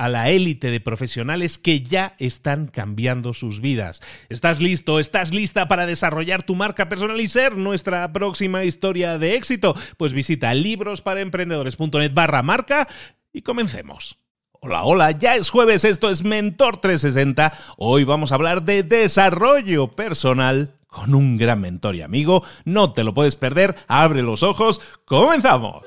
[0.00, 4.00] a la élite de profesionales que ya están cambiando sus vidas.
[4.30, 4.98] ¿Estás listo?
[4.98, 9.76] ¿Estás lista para desarrollar tu marca personal y ser nuestra próxima historia de éxito?
[9.98, 12.88] Pues visita librosparaemprendedores.net barra marca
[13.30, 14.16] y comencemos.
[14.52, 17.52] Hola, hola, ya es jueves, esto es Mentor 360.
[17.76, 22.42] Hoy vamos a hablar de desarrollo personal con un gran mentor y amigo.
[22.64, 25.82] No te lo puedes perder, abre los ojos, comenzamos.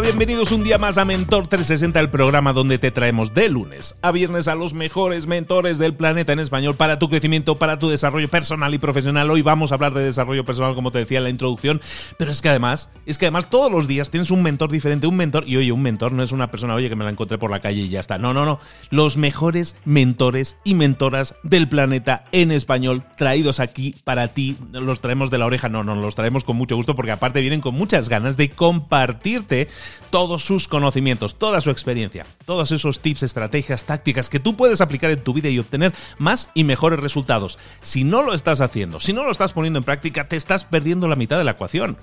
[0.00, 4.12] Bienvenidos un día más a Mentor 360, el programa donde te traemos de lunes a
[4.12, 8.28] viernes a los mejores mentores del planeta en español para tu crecimiento, para tu desarrollo
[8.28, 9.30] personal y profesional.
[9.30, 11.80] Hoy vamos a hablar de desarrollo personal, como te decía en la introducción,
[12.18, 15.16] pero es que además, es que además todos los días tienes un mentor diferente, un
[15.16, 17.50] mentor, y oye, un mentor no es una persona, oye, que me la encontré por
[17.50, 18.18] la calle y ya está.
[18.18, 18.60] No, no, no.
[18.90, 24.58] Los mejores mentores y mentoras del planeta en español traídos aquí para ti.
[24.72, 27.62] Los traemos de la oreja, no, no, los traemos con mucho gusto porque aparte vienen
[27.62, 29.68] con muchas ganas de compartirte
[30.10, 35.10] todos sus conocimientos, toda su experiencia, todos esos tips, estrategias, tácticas que tú puedes aplicar
[35.10, 37.58] en tu vida y obtener más y mejores resultados.
[37.80, 41.08] Si no lo estás haciendo, si no lo estás poniendo en práctica, te estás perdiendo
[41.08, 41.96] la mitad de la ecuación.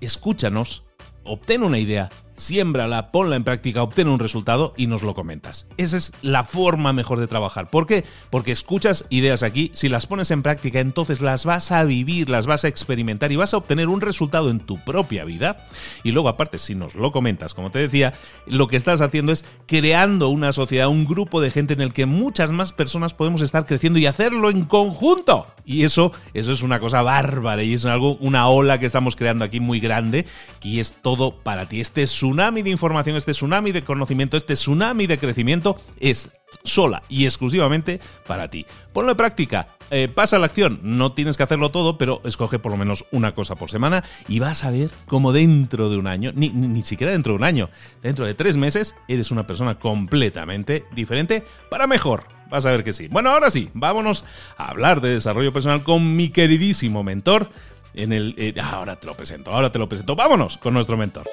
[0.00, 0.84] Escúchanos,
[1.24, 5.66] obtén una idea siémbrala, ponla en práctica, obtén un resultado y nos lo comentas.
[5.76, 7.70] Esa es la forma mejor de trabajar.
[7.70, 8.04] ¿Por qué?
[8.30, 12.46] Porque escuchas ideas aquí, si las pones en práctica, entonces las vas a vivir, las
[12.46, 15.66] vas a experimentar y vas a obtener un resultado en tu propia vida.
[16.04, 18.14] Y luego, aparte, si nos lo comentas, como te decía,
[18.46, 22.06] lo que estás haciendo es creando una sociedad, un grupo de gente en el que
[22.06, 25.46] muchas más personas podemos estar creciendo y hacerlo en conjunto.
[25.64, 29.44] Y eso, eso es una cosa bárbara y es algo, una ola que estamos creando
[29.44, 30.26] aquí muy grande
[30.62, 31.80] y es todo para ti.
[31.80, 36.30] Este es tsunami de información, este tsunami de conocimiento, este tsunami de crecimiento es
[36.64, 38.66] sola y exclusivamente para ti.
[38.92, 42.72] Ponlo en práctica, eh, pasa la acción, no tienes que hacerlo todo, pero escoge por
[42.72, 46.32] lo menos una cosa por semana y vas a ver cómo dentro de un año,
[46.34, 47.70] ni, ni siquiera dentro de un año,
[48.02, 52.24] dentro de tres meses, eres una persona completamente diferente para mejor.
[52.50, 53.06] Vas a ver que sí.
[53.08, 54.24] Bueno, ahora sí, vámonos
[54.56, 57.50] a hablar de desarrollo personal con mi queridísimo mentor.
[57.94, 60.16] En el, eh, ahora te lo presento, ahora te lo presento.
[60.16, 61.26] Vámonos con nuestro mentor.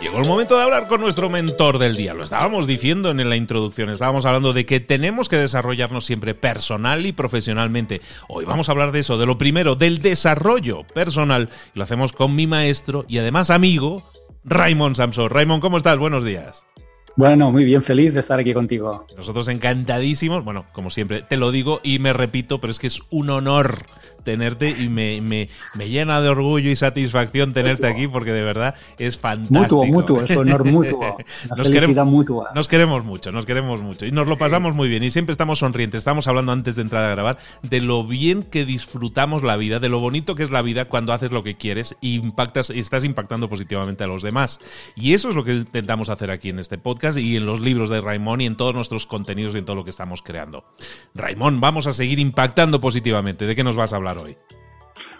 [0.00, 2.14] Llegó el momento de hablar con nuestro mentor del día.
[2.14, 7.04] Lo estábamos diciendo en la introducción, estábamos hablando de que tenemos que desarrollarnos siempre personal
[7.04, 8.00] y profesionalmente.
[8.26, 11.50] Hoy vamos a hablar de eso, de lo primero, del desarrollo personal.
[11.74, 14.02] lo hacemos con mi maestro y además amigo,
[14.42, 15.28] Raymond Samson.
[15.28, 15.98] Raymond, ¿cómo estás?
[15.98, 16.64] Buenos días.
[17.16, 19.06] Bueno, muy bien, feliz de estar aquí contigo.
[19.16, 23.02] Nosotros encantadísimos, bueno, como siempre, te lo digo y me repito, pero es que es
[23.10, 23.84] un honor
[24.22, 28.74] tenerte y me, me, me, llena de orgullo y satisfacción tenerte aquí porque de verdad
[28.98, 29.84] es fantástico.
[29.84, 31.16] Mutuo, mutuo, es honor mutuo.
[31.48, 32.50] nos felicidad queremos, mutua.
[32.54, 35.58] Nos queremos mucho, nos queremos mucho y nos lo pasamos muy bien y siempre estamos
[35.58, 35.98] sonrientes.
[35.98, 39.88] Estamos hablando antes de entrar a grabar de lo bien que disfrutamos la vida, de
[39.88, 43.48] lo bonito que es la vida cuando haces lo que quieres y impactas, estás impactando
[43.48, 44.60] positivamente a los demás.
[44.94, 47.90] Y eso es lo que intentamos hacer aquí en este podcast y en los libros
[47.90, 50.64] de Raimón y en todos nuestros contenidos y en todo lo que estamos creando.
[51.14, 53.46] Raimón, vamos a seguir impactando positivamente.
[53.46, 54.36] ¿De qué nos vas a hablar hoy?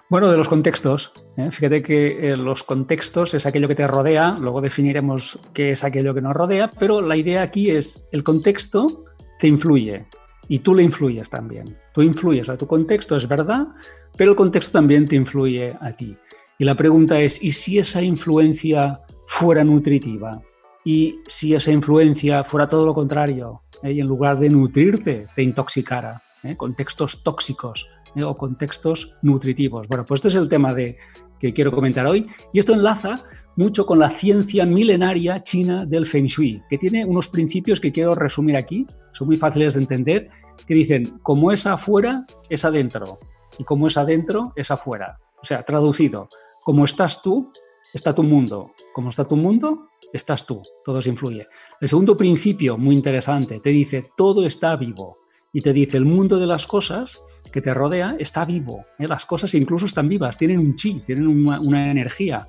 [0.08, 1.12] Bueno, de los contextos.
[1.36, 1.50] ¿eh?
[1.52, 6.14] Fíjate que eh, los contextos es aquello que te rodea, luego definiremos qué es aquello
[6.14, 9.04] que nos rodea, pero la idea aquí es el contexto
[9.38, 10.06] te influye
[10.48, 11.76] y tú le influyes también.
[11.94, 13.68] Tú influyes, o tu contexto es verdad,
[14.16, 16.16] pero el contexto también te influye a ti.
[16.58, 20.42] Y la pregunta es, ¿y si esa influencia fuera nutritiva?
[20.84, 23.62] ¿Y si esa influencia fuera todo lo contrario?
[23.82, 23.92] ¿eh?
[23.92, 26.22] Y en lugar de nutrirte, te intoxicara,
[26.56, 28.22] contextos tóxicos ¿eh?
[28.22, 29.88] o contextos nutritivos.
[29.88, 30.96] Bueno, pues este es el tema de,
[31.40, 33.22] que quiero comentar hoy y esto enlaza
[33.56, 38.14] mucho con la ciencia milenaria china del Feng Shui, que tiene unos principios que quiero
[38.14, 40.28] resumir aquí, son muy fáciles de entender,
[40.66, 43.18] que dicen, como es afuera, es adentro,
[43.58, 45.18] y como es adentro, es afuera.
[45.42, 46.28] O sea, traducido,
[46.62, 47.50] como estás tú,
[47.92, 51.46] está tu mundo, como está tu mundo, estás tú, todo se influye.
[51.80, 55.18] El segundo principio, muy interesante, te dice, todo está vivo
[55.52, 58.86] y te dice el mundo de las cosas que te rodea está vivo.
[58.98, 59.08] ¿eh?
[59.08, 62.46] Las cosas incluso están vivas, tienen un chi, tienen una, energía.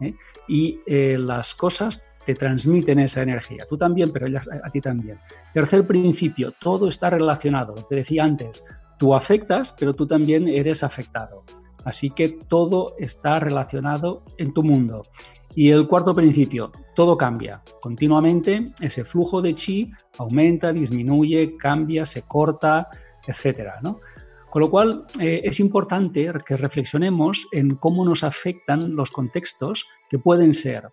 [0.00, 0.14] ¿eh?
[0.48, 3.66] Y eh, las cosas te transmiten esa energía.
[3.68, 5.18] Tú también, pero ellas a, ti también.
[5.52, 7.74] Tercer principio, todo está relacionado.
[7.74, 8.62] Lo que decía antes,
[8.98, 11.44] tú afectas, pero tú también eres afectado.
[11.84, 15.06] Así que todo está relacionado en tu mundo.
[15.54, 17.62] Y el cuarto principio, todo cambia.
[17.80, 22.88] Continuamente ese flujo de chi aumenta, disminuye, cambia, se corta,
[23.82, 24.00] ¿no?
[24.50, 30.18] Con lo cual eh, es importante que reflexionemos en cómo nos afectan los contextos que
[30.18, 30.90] pueden ser.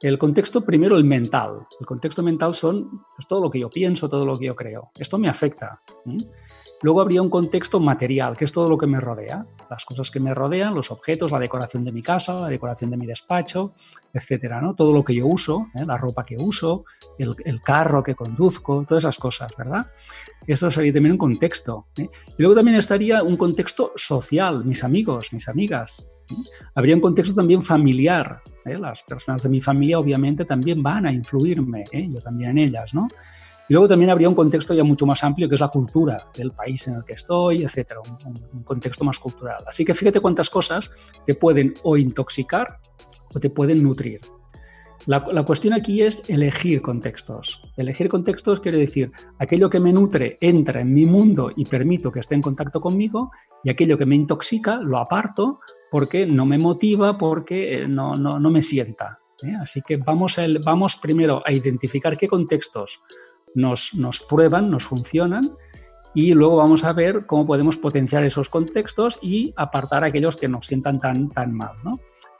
[0.00, 1.66] El contexto primero el mental.
[1.80, 4.90] El contexto mental son pues, todo lo que yo pienso, todo lo que yo creo.
[4.98, 5.80] Esto me afecta.
[6.82, 10.20] Luego habría un contexto material, que es todo lo que me rodea, las cosas que
[10.20, 13.72] me rodean, los objetos, la decoración de mi casa, la decoración de mi despacho,
[14.12, 14.74] etcétera, ¿no?
[14.74, 15.86] Todo lo que yo uso, ¿eh?
[15.86, 16.84] la ropa que uso,
[17.16, 19.86] el, carro que conduzco, todas esas cosas, ¿verdad?
[20.46, 21.86] Eso sería también un contexto.
[21.96, 22.10] ¿eh?
[22.36, 26.13] Y luego también estaría un contexto social, mis amigos, mis amigas.
[26.30, 26.34] ¿Eh?
[26.74, 28.42] Habría un contexto también familiar.
[28.64, 33.08] Las personas de mi familia obviamente también van a influirme, yo también en ellas, ¿no?
[33.68, 36.52] Y luego también habría un contexto ya mucho más amplio, que es la cultura del
[36.52, 39.64] país en el que estoy, etcétera, un, contexto más cultural.
[39.66, 40.92] Así que fíjate cuántas cosas
[41.24, 42.78] te pueden o intoxicar
[43.32, 44.20] o te pueden nutrir.
[45.06, 47.62] La, la, cuestión aquí es elegir contextos.
[47.76, 52.20] Elegir contextos quiere decir aquello que me nutre entra en mi mundo y permito que
[52.20, 53.30] esté en contacto conmigo
[53.62, 55.60] y aquello que me intoxica lo aparto
[55.94, 59.20] porque no me motiva, porque eh, no, no, no me sienta.
[59.44, 59.54] ¿eh?
[59.62, 63.00] Así que vamos, a, vamos primero a identificar qué contextos
[63.54, 63.92] nos,
[64.28, 65.56] prueban, nos funcionan
[66.12, 70.66] y luego vamos a ver cómo podemos potenciar esos contextos y apartar aquellos que nos
[70.66, 71.76] sientan tan, tan mal.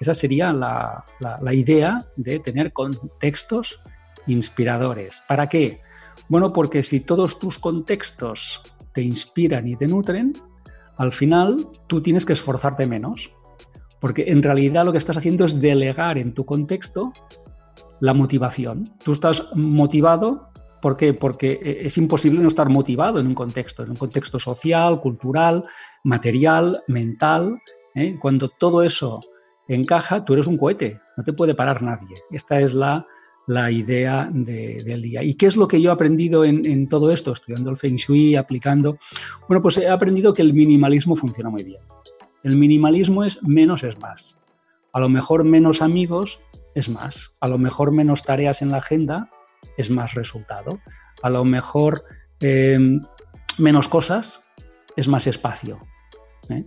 [0.00, 1.04] Esa sería la,
[1.52, 3.80] idea de tener contextos
[4.26, 5.22] inspiradores.
[5.28, 5.80] ¿Para qué?
[6.28, 10.32] Bueno, porque si todos tus contextos te inspiran y te nutren,
[10.96, 13.30] al final tú tienes que esforzarte menos.
[14.04, 17.10] Porque en realidad lo que estás haciendo es delegar en tu contexto
[18.00, 18.92] la motivación.
[19.02, 20.50] Tú estás motivado
[20.82, 21.14] ¿Por qué?
[21.14, 25.64] Porque eh, es imposible no estar motivado en un contexto, en un contexto social, cultural,
[26.02, 27.58] material, mental.
[27.94, 28.18] ¿eh?
[28.20, 29.20] Cuando todo eso
[29.68, 32.14] encaja, tú eres un cohete, no te puede parar nadie.
[32.30, 33.06] Esta es la,
[33.70, 35.22] idea del día.
[35.22, 37.96] ¿Y qué es lo que yo he aprendido en, en, todo esto, estudiando el Feng
[37.96, 38.98] Shui, aplicando?
[39.48, 41.81] Bueno, pues he aprendido que el minimalismo funciona muy bien.
[42.44, 44.39] El minimalismo es menos es más.
[44.93, 46.41] A lo mejor menos amigos
[46.74, 47.39] es más.
[47.41, 49.31] A lo mejor menos tareas en la agenda
[49.79, 50.79] es más resultado.
[51.22, 52.05] A lo mejor
[52.41, 52.79] eh,
[53.58, 54.44] menos cosas
[54.94, 55.81] es más espacio,
[56.51, 56.67] ¿eh?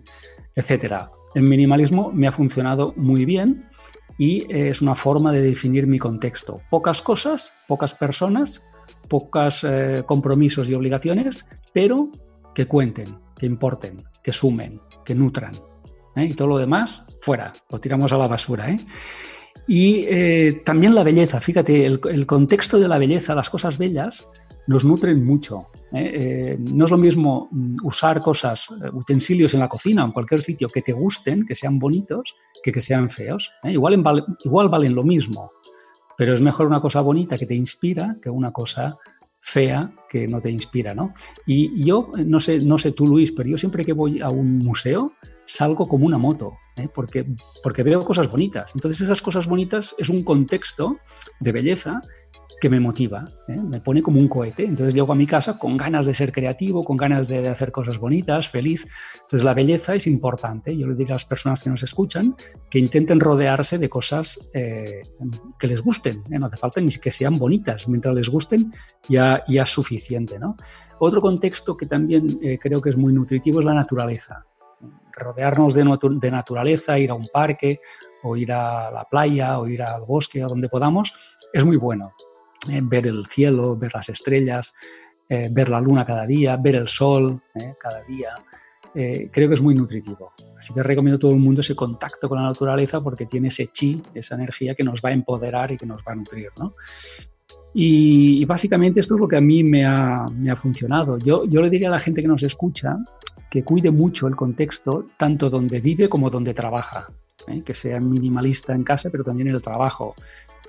[0.56, 1.12] etcétera.
[1.36, 3.70] El minimalismo me ha funcionado muy bien
[4.18, 6.62] y es una forma de definir mi contexto.
[6.72, 8.68] Pocas cosas, pocas personas,
[9.08, 12.10] pocos eh, compromisos y obligaciones, pero
[12.56, 15.54] que cuenten, que importen, que sumen, que nutran.
[16.26, 18.76] Y todo lo demás, fuera, lo tiramos a la basura.
[19.68, 24.30] Y eh, también la belleza, fíjate, el, contexto de la belleza, las cosas bellas,
[24.68, 25.68] nos nutren mucho.
[25.94, 26.12] ¿eh?
[26.14, 30.42] Eh, no es lo mismo mm, usar cosas, utensilios en la cocina o en cualquier
[30.42, 33.52] sitio que te gusten, que sean bonitos, que que sean feos.
[33.64, 34.04] Igual,
[34.44, 35.52] igual valen lo mismo,
[36.18, 38.98] pero es mejor una cosa bonita que te inspira que una cosa
[39.40, 41.14] fea que no te inspira, ¿no?
[41.46, 44.58] Y yo, no sé, no sé tú, Luis, pero yo siempre que voy a un
[44.58, 45.14] museo,
[45.48, 46.88] salgo como una moto, ¿eh?
[46.94, 47.26] porque,
[47.64, 48.74] porque veo cosas bonitas.
[48.76, 50.98] Entonces esas cosas bonitas es un contexto
[51.40, 52.02] de belleza
[52.60, 53.60] que me motiva, ¿eh?
[53.62, 54.64] me pone como un cohete.
[54.64, 58.00] Entonces llego a mi casa con ganas de ser creativo, con ganas de, hacer cosas
[58.00, 58.88] bonitas, feliz.
[59.14, 60.76] Entonces la belleza es importante.
[60.76, 62.36] Yo le digo a las personas que nos escuchan
[62.70, 65.04] que intenten rodearse de cosas eh,
[65.60, 66.24] que les gusten.
[66.30, 67.88] No hace falta ni que sean bonitas.
[67.88, 68.74] Mientras les gusten
[69.08, 70.40] ya, ya es suficiente.
[70.40, 70.56] ¿no?
[71.00, 74.46] Otro contexto que también creo que es muy nutritivo es la naturaleza.
[75.18, 77.82] Rodearnos de, naturaleza, ir a un parque
[78.24, 81.14] o ir a la playa o ir al bosque, a donde podamos,
[81.54, 82.14] es muy bueno.
[82.70, 84.74] Eh, ver el cielo, ver las estrellas,
[85.30, 88.30] eh, ver la luna cada día, ver el sol eh, cada día.
[88.94, 90.34] creo que es muy nutritivo.
[90.58, 93.68] Así que recomiendo a todo el mundo ese contacto con la naturaleza porque tiene ese
[93.68, 96.50] chi, esa energía que nos va a empoderar y que nos va a nutrir.
[97.76, 101.20] Y, básicamente esto es lo que a mí me ha, me ha funcionado.
[101.20, 102.98] Yo, yo le diría a la gente que nos escucha
[103.58, 107.08] que cuide mucho el contexto, tanto donde vive como donde trabaja.
[107.66, 110.14] que sea minimalista en casa, pero también en el trabajo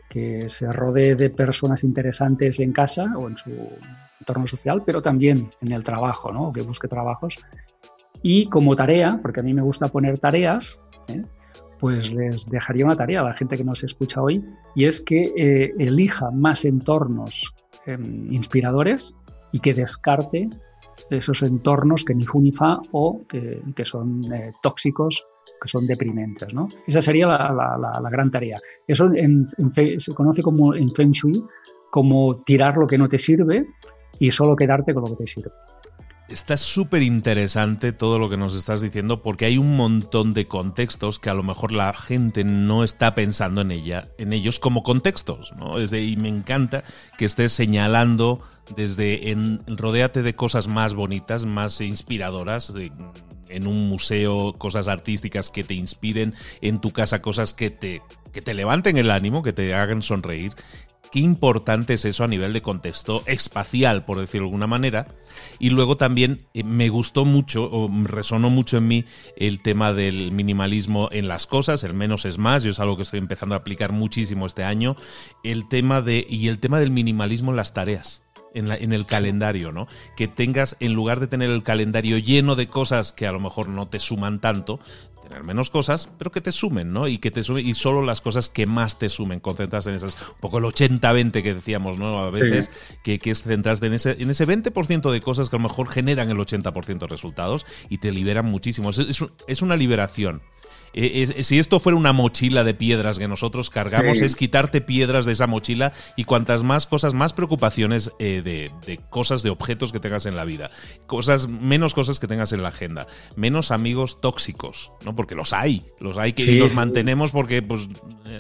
[0.09, 3.50] que se rodee de personas interesantes en casa o en su
[4.21, 6.50] entorno social, pero también en el trabajo, ¿no?
[6.50, 7.38] que busque trabajos.
[8.23, 11.23] Y como tarea, porque a mí me gusta poner tareas, ¿eh?
[11.78, 14.42] pues les dejaría una tarea a la gente que nos escucha hoy,
[14.75, 17.52] y es que eh, elija más entornos
[17.85, 19.14] em, inspiradores
[19.52, 20.49] y que descarte
[21.11, 25.25] esos entornos que ni fu ni fa o que, que son eh, tóxicos
[25.61, 26.55] que son deprimentes.
[26.55, 26.69] ¿no?
[26.87, 28.61] Esa sería la, gran tarea.
[28.87, 31.43] Eso se conoce como en Feng Shui
[31.90, 33.67] como tirar lo que no te sirve
[34.19, 35.50] y solo quedarte con lo que te sirve.
[36.28, 41.19] Está súper interesante todo lo que nos estás diciendo porque hay un montón de contextos
[41.19, 45.55] que a lo mejor la gente no está pensando en ella, en ellos como contextos,
[45.57, 45.78] ¿no?
[45.78, 46.85] Es y me encanta
[47.17, 48.43] que estés señalando
[48.77, 52.73] desde en rodéate de cosas más bonitas, más inspiradoras,
[53.49, 58.43] en un museo, cosas artísticas que te inspiren, en tu casa cosas que te, que
[58.43, 60.53] te levanten el ánimo, que te hagan sonreír.
[61.11, 65.09] Qué importante es eso a nivel de contexto espacial, por decirlo de alguna manera.
[65.59, 69.05] Y luego también eh, me gustó mucho, o resonó mucho en mí,
[69.37, 73.05] el tema del minimalismo en las cosas, el menos es más, yo es algo que
[73.05, 74.97] estoy empezando a aplicar muchísimo este año.
[75.43, 78.23] El tema de, y el tema del minimalismo en las tareas
[78.55, 79.87] en, el calendario, ¿no?
[80.17, 83.69] Que tengas, en lugar de tener el calendario lleno de cosas que a lo mejor
[83.69, 84.81] no te suman tanto,
[85.23, 87.07] tener menos cosas, pero que te sumen, ¿no?
[87.09, 90.14] Y que te sumen, y solo las cosas que más te sumen, concentrarse en esas,
[90.14, 92.19] un poco el 80-20 que decíamos, ¿no?
[92.21, 92.71] A veces,
[93.02, 95.88] que, que, es centrarte en ese, en ese 20% de cosas que a lo mejor
[95.88, 98.90] generan el 80% de resultados y te liberan muchísimo.
[98.90, 100.43] Es, es una liberación.
[100.92, 105.33] Eh, si esto fuera una mochila de piedras que nosotros cargamos, es quitarte piedras de
[105.33, 110.26] esa mochila y cuantas más cosas, más preocupaciones eh, de, cosas, de objetos que tengas
[110.26, 110.71] en la vida,
[111.07, 115.14] cosas, menos cosas que tengas en la agenda, menos amigos tóxicos, ¿no?
[115.14, 117.88] Porque los hay, los hay que los mantenemos porque pues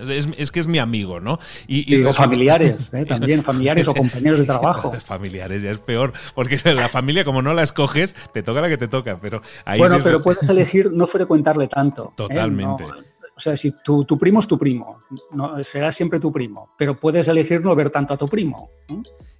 [0.08, 1.38] es, que es mi amigo, ¿no?
[1.66, 3.04] Y, o familiares, ¿eh?
[3.08, 4.92] también familiares o compañeros de trabajo.
[5.08, 8.76] Familiares ya es peor, porque la familia como no la escoges, te toca la que
[8.76, 9.40] te toca, pero
[9.76, 12.12] Bueno, pero puedes elegir no frecuentarle tanto.
[12.38, 12.84] Totalmente.
[12.84, 15.02] o sea, si tu, tu, primo es tu primo,
[15.32, 18.70] no, será siempre tu primo, pero puedes elegir no ver tanto a tu primo.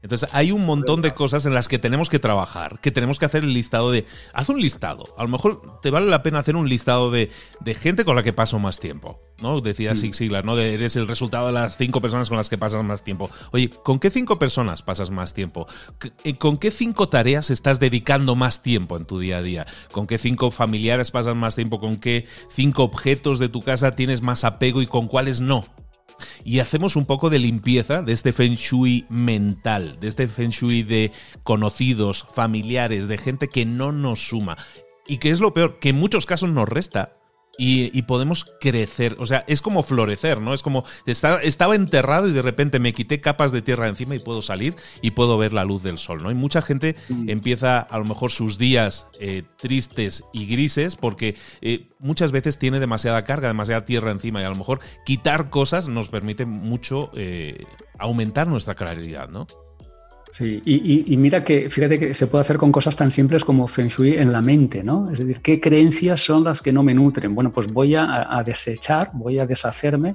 [0.02, 3.24] Entonces hay un montón de cosas en las que tenemos que trabajar, que tenemos que
[3.24, 4.06] hacer el listado de...
[4.32, 5.06] Haz un listado.
[5.18, 7.30] A lo mejor te vale la pena hacer un listado de,
[7.74, 9.20] gente con la que paso más tiempo.
[9.42, 9.60] ¿no?
[9.60, 10.46] Decía Sig mm.
[10.46, 10.58] ¿no?
[10.58, 13.30] eres el resultado de las cinco personas con las que pasas más tiempo.
[13.52, 15.66] Oye, ¿con qué cinco personas pasas más tiempo?
[16.24, 19.66] Eh, ¿Con qué cinco tareas estás dedicando más tiempo en tu día a día?
[19.90, 21.80] ¿Con qué cinco familiares pasas más tiempo?
[21.80, 25.64] ¿Con qué cinco objetos de tu casa tienes más apego y con cuáles no?
[26.44, 30.82] Y hacemos un poco de limpieza de este feng shui mental, de este feng shui
[30.82, 34.56] de conocidos, familiares, de gente que no nos suma.
[35.06, 37.17] Y que es lo peor, que en muchos casos nos resta
[37.60, 39.16] y, podemos crecer.
[39.18, 40.54] O sea, es como florecer, ¿no?
[40.54, 44.42] Es como estaba enterrado y de repente me quité capas de tierra encima y puedo
[44.42, 46.30] salir y puedo ver la luz del sol, ¿no?
[46.30, 47.28] Y mucha gente mm.
[47.28, 52.78] empieza a lo mejor sus días eh, tristes y grises porque eh, muchas veces tiene
[52.78, 57.64] demasiada carga, demasiada tierra encima y a lo mejor quitar cosas nos permite mucho eh,
[57.98, 59.48] aumentar nuestra claridad, ¿no?
[60.30, 63.88] Sí, y, mira que fíjate que se puede hacer con cosas tan simples como Feng
[63.88, 65.10] Shui en la mente, ¿no?
[65.10, 67.34] Es decir, ¿qué creencias son las que no me nutren?
[67.34, 70.14] Bueno, pues voy a, desechar, voy a deshacerme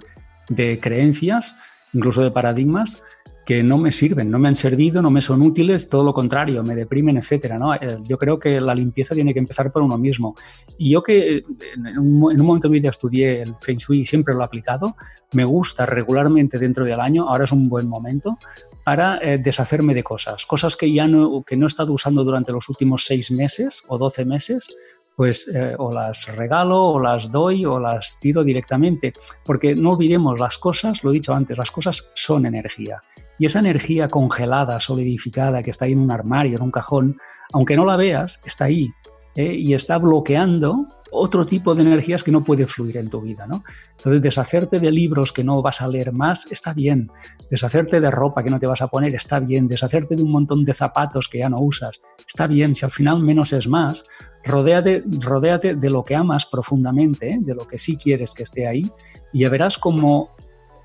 [0.49, 1.57] de creencias,
[1.93, 3.01] incluso de paradigmas
[3.45, 6.63] que no me sirven, no me han servido, no me son útiles, todo lo contrario,
[6.63, 7.59] me deprimen, etcétera.
[7.59, 7.73] ¿no?
[7.75, 10.35] Eh, yo creo que la limpieza tiene que empezar por uno mismo.
[10.77, 11.43] Y yo que
[11.75, 14.41] en un, en un momento de mi vida estudié el Feng Shui y siempre lo
[14.41, 14.95] he aplicado,
[15.33, 18.37] me gusta regularmente dentro del año, ahora es un buen momento,
[18.83, 22.51] para eh, deshacerme de cosas, cosas que ya no, que no he estado usando durante
[22.51, 24.73] los últimos seis meses o doce meses,
[25.15, 29.13] pues eh, o las regalo o las doy o las tiro directamente,
[29.45, 33.03] porque no olvidemos las cosas, lo he dicho antes, las cosas son energía.
[33.39, 37.17] Y esa energía congelada, solidificada, que está ahí en un armario, en un cajón,
[37.51, 38.91] aunque no la veas, está ahí
[39.35, 39.53] ¿eh?
[39.53, 43.63] y está bloqueando otro tipo de energías que no puede fluir en tu vida, ¿no?
[43.97, 47.11] Entonces, deshacerte de libros que no vas a leer más está bien,
[47.49, 50.65] deshacerte de ropa que no te vas a poner está bien, deshacerte de un montón
[50.65, 54.07] de zapatos que ya no usas está bien, si al final menos es más,
[54.43, 57.37] rodéate, rodéate de lo que amas profundamente, ¿eh?
[57.39, 58.91] de lo que sí quieres que esté ahí,
[59.31, 60.35] y ya verás como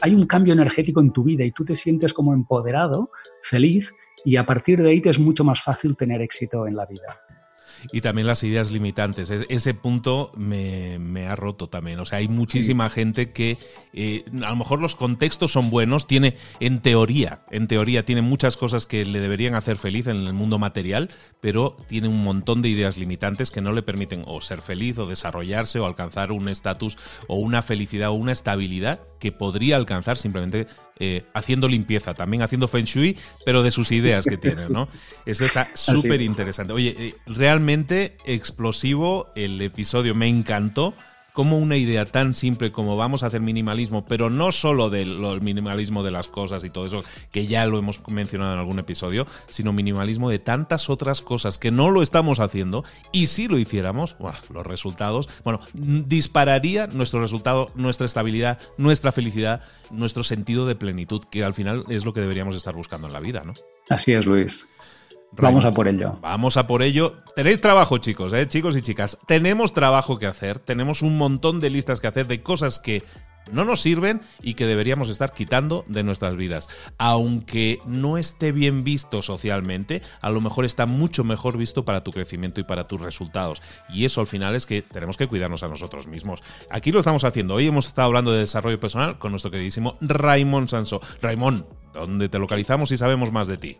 [0.00, 3.10] hay un cambio energético en tu vida y tú te sientes como empoderado,
[3.42, 3.94] feliz,
[4.24, 7.18] y a partir de ahí te es mucho más fácil tener éxito en la vida
[7.92, 9.30] y también las ideas limitantes.
[9.30, 12.00] Ese punto me, ha roto también.
[12.00, 13.58] O sea, hay muchísima gente que
[13.92, 18.56] eh, a lo mejor los contextos son buenos, tiene en teoría, en teoría tiene muchas
[18.56, 22.68] cosas que le deberían hacer feliz en el mundo material, pero tiene un montón de
[22.68, 26.96] ideas limitantes que no le permiten o ser feliz o desarrollarse o alcanzar un estatus
[27.26, 30.66] o una felicidad o una estabilidad que podría alcanzar simplemente
[31.00, 34.88] eh, haciendo limpieza, también haciendo feng shui, pero de sus ideas que tiene, ¿no?
[35.26, 36.72] Eso está súper interesante.
[36.72, 40.94] Oye, eh, realmente explosivo el episodio, me encantó
[41.38, 46.02] como una idea tan simple como vamos a hacer minimalismo, pero no solo del minimalismo
[46.02, 49.72] de las cosas y todo eso, que ya lo hemos mencionado en algún episodio, sino
[49.72, 54.16] minimalismo de tantas otras cosas que no lo estamos haciendo y si lo hiciéramos,
[54.52, 61.44] los resultados, bueno, dispararía nuestro resultado, nuestra estabilidad, nuestra felicidad, nuestro sentido de plenitud, que
[61.44, 63.54] al final es lo que deberíamos estar buscando en la vida, ¿no?
[63.88, 64.68] Así es, Luis.
[65.32, 66.18] Vamos a por ello.
[66.20, 67.16] Vamos a por ello.
[67.36, 68.48] Tenéis trabajo, chicos, ¿eh?
[68.48, 69.18] chicos y chicas.
[69.26, 70.58] Tenemos trabajo que hacer.
[70.58, 73.04] Tenemos un montón de listas que hacer de cosas que
[73.52, 76.68] no nos sirven y que deberíamos estar quitando de nuestras vidas.
[76.98, 82.10] Aunque no esté bien visto socialmente, a lo mejor está mucho mejor visto para tu
[82.10, 83.62] crecimiento y para tus resultados.
[83.88, 86.42] Y eso al final es que tenemos que cuidarnos a nosotros mismos.
[86.70, 87.54] Aquí lo estamos haciendo.
[87.54, 91.00] Hoy hemos estado hablando de desarrollo personal con nuestro queridísimo Raymond Sanso.
[91.22, 93.78] Raymond, ¿dónde te localizamos y sabemos más de ti?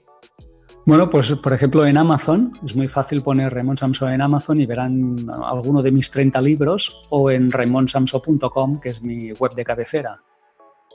[0.88, 4.64] Bueno, pues por ejemplo en Amazon, es muy fácil poner Raymond Samso en Amazon y
[4.64, 10.23] verán alguno de mis 30 libros o en raymonsamso.com, que es mi web de cabecera.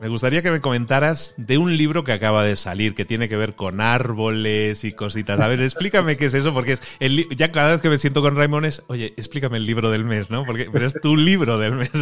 [0.01, 3.37] Me gustaría que me comentaras de un libro que acaba de salir, que tiene que
[3.37, 5.39] ver con árboles y cositas.
[5.39, 8.23] A ver, explícame qué es eso, porque es el, ya cada vez que me siento
[8.23, 10.45] con Raymond es, oye, explícame el libro del mes, ¿no?
[10.45, 11.91] Porque, pero es tu libro del mes.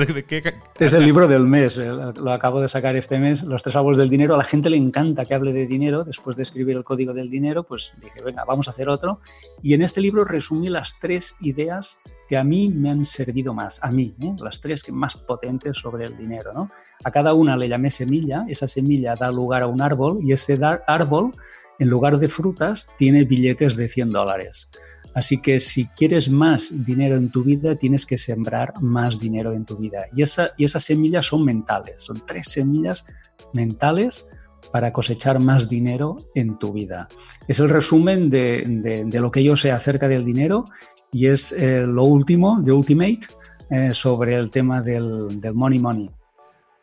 [0.80, 3.98] Es el libro del mes, eh, lo acabo de sacar este mes, Los tres árboles
[3.98, 4.36] del dinero.
[4.36, 6.04] A la gente le encanta que hable de dinero.
[6.04, 9.20] Después de escribir el código del dinero, pues dije, venga, vamos a hacer otro.
[9.62, 12.00] Y en este libro resumí las tres ideas
[12.32, 14.34] que a mí me han servido más, a mí, ¿eh?
[14.42, 16.54] las tres que más potentes sobre el dinero.
[16.54, 16.72] ¿no?
[17.04, 20.58] A cada una le llamé semilla, esa semilla da lugar a un árbol y ese
[20.88, 21.36] árbol,
[21.78, 24.72] en lugar de frutas, tiene billetes de 100 dólares.
[25.14, 29.66] Así que si quieres más dinero en tu vida, tienes que sembrar más dinero en
[29.66, 30.06] tu vida.
[30.16, 33.06] Y, esa, y esas semillas son mentales, son tres semillas
[33.52, 34.32] mentales
[34.72, 37.08] para cosechar más dinero en tu vida.
[37.48, 40.66] Es el resumen de, lo que yo sé acerca del dinero
[41.12, 43.20] y es eh, lo último, de Ultimate,
[43.70, 46.10] eh, sobre el tema del money money.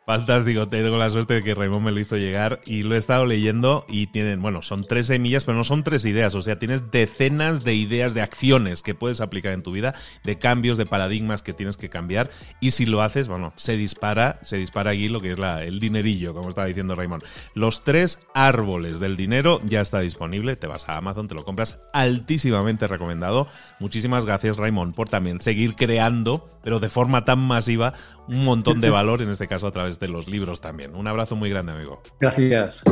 [0.09, 3.27] Fantástico, tengo la suerte de que Raymond me lo hizo llegar y lo he estado
[3.27, 6.89] leyendo y tienen, bueno, son tres semillas, pero no son tres ideas, o sea, tienes
[6.89, 9.93] decenas de ideas, de acciones que puedes aplicar en tu vida,
[10.23, 14.39] de cambios, de paradigmas que tienes que cambiar y si lo haces, bueno, se dispara,
[14.41, 17.23] se dispara aquí lo que es la, el dinerillo, como estaba diciendo Raymond.
[17.53, 21.81] Los tres árboles del dinero ya está disponible, te vas a Amazon, te lo compras
[21.93, 23.47] altísimamente recomendado.
[23.79, 27.93] Muchísimas gracias Raymond por también seguir creando, pero de forma tan masiva,
[28.27, 30.95] un montón de valor, en este caso a través de los libros también.
[30.95, 32.01] Un abrazo muy grande, amigo.
[32.19, 32.83] Gracias.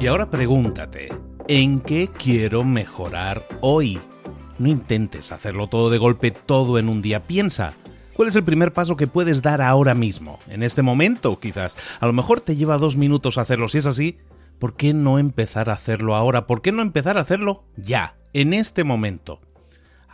[0.00, 1.08] Y ahora pregúntate,
[1.48, 3.98] ¿en qué quiero mejorar hoy?
[4.58, 7.24] No intentes hacerlo todo de golpe, todo en un día.
[7.24, 7.74] Piensa,
[8.14, 10.38] ¿cuál es el primer paso que puedes dar ahora mismo?
[10.48, 11.76] En este momento, quizás.
[11.98, 13.68] A lo mejor te lleva dos minutos hacerlo.
[13.68, 14.18] Si es así,
[14.60, 16.46] ¿por qué no empezar a hacerlo ahora?
[16.46, 18.18] ¿Por qué no empezar a hacerlo ya?
[18.32, 19.40] en este momento.